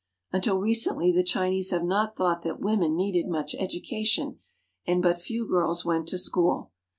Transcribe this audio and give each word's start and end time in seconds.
Until 0.31 0.57
recently 0.57 1.11
the 1.11 1.21
Chinese 1.23 1.69
have 1.69 1.83
not 1.83 2.15
thought 2.15 2.41
that 2.41 2.59
women 2.59 2.95
needed 2.95 3.27
much 3.27 3.53
education, 3.53 4.39
and 4.87 4.99
but 5.03 5.19
few 5.21 5.47
girls 5.47 5.85
went 5.85 6.07
to 6.07 6.17
school. 6.17 6.71